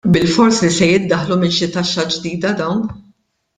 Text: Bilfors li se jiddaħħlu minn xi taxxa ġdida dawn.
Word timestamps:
Bilfors 0.13 0.61
li 0.63 0.69
se 0.77 0.87
jiddaħħlu 0.93 1.37
minn 1.43 1.53
xi 1.59 1.69
taxxa 1.77 2.09
ġdida 2.15 2.57
dawn. 2.65 2.83